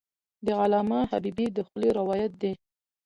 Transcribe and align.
د 0.45 0.47
علامه 0.61 0.99
حبیبي 1.11 1.47
د 1.51 1.57
خولې 1.67 1.89
روایت 1.99 2.33
دی. 2.41 2.53